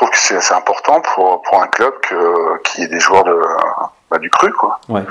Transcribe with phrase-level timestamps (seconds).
[0.00, 1.92] Je trouve que c'est assez important pour, pour un club
[2.78, 3.38] y ait des joueurs de,
[4.10, 4.80] bah, du cru, quoi.
[4.88, 5.04] Ouais.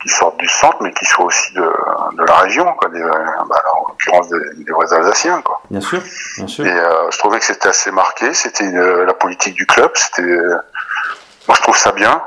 [0.00, 2.88] Qui sortent du centre, mais qui soient aussi de, de la région, quoi.
[2.88, 5.60] Des, bah, en l'occurrence des, des vrais Alsaciens, quoi.
[5.70, 6.00] Bien sûr,
[6.36, 6.64] bien sûr.
[6.64, 10.22] Et euh, je trouvais que c'était assez marqué, c'était la politique du club, c'était...
[10.22, 12.22] Moi, je trouve ça bien.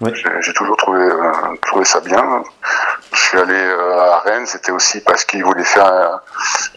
[0.00, 0.12] Ouais.
[0.42, 1.32] J'ai toujours trouvé, euh,
[1.62, 2.44] trouvé ça bien.
[3.12, 6.20] Je suis allé euh, à Rennes, c'était aussi parce qu'ils voulaient faire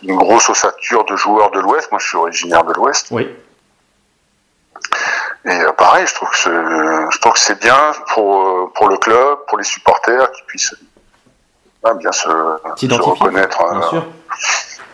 [0.01, 1.91] une grosse ossature de joueurs de l'Ouest.
[1.91, 3.09] Moi, je suis originaire de l'Ouest.
[3.11, 3.29] Oui,
[5.47, 8.87] Et euh, pareil, je trouve que c'est, je trouve que c'est bien pour euh, pour
[8.89, 10.75] le club, pour les supporters, qui puissent
[11.85, 12.27] euh, bien se,
[12.95, 14.05] se reconnaître euh, Bien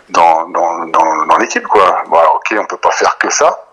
[0.09, 2.03] dans dans dans, dans l'équipe quoi.
[2.07, 3.65] Bon, alors, ok, on peut pas faire que ça,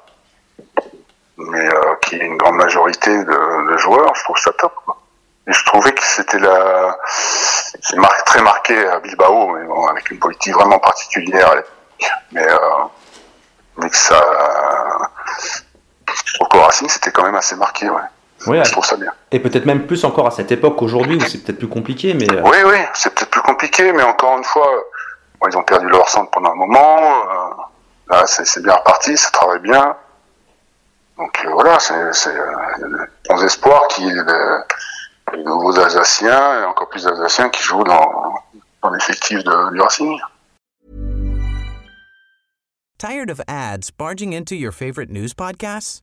[1.36, 4.72] mais euh, qu'il y ait une grande majorité de, de joueurs, je trouve ça top.
[4.84, 4.97] Quoi.
[5.48, 10.11] Et je trouvais que c'était la, c'est mar- très marqué à Bilbao, mais bon, avec
[10.12, 11.50] une politique vraiment particulière.
[11.50, 11.72] à l'époque.
[12.30, 12.58] Mais euh,
[13.78, 14.22] mais que ça,
[16.69, 17.88] Racing, c'était quand même assez marqué.
[17.91, 18.02] Ouais.
[18.47, 19.12] Ouais, Je trouve ça bien.
[19.33, 22.30] et peut-être même plus encore à cette époque qu'aujourd'hui où c'est peut-être plus compliqué, mais
[22.30, 24.69] euh, Oui, oui, c'est peut-être plus compliqué, mais encore une fois,
[25.41, 26.98] bon, ils ont perdu leur centre pendant un moment.
[27.00, 29.96] euh, là, c'est bien reparti, ça travaille bien.
[31.16, 31.94] Donc euh, voilà, c'est
[32.28, 37.62] euh, bons espoirs qu'il y ait de- de nouveaux Alsaciens et encore plus d'Alsaciens qui
[37.64, 38.34] jouent dans,
[38.84, 40.16] dans l'effectif de- du Racing.
[42.98, 46.02] Tired of ads barging into your favorite news podcasts?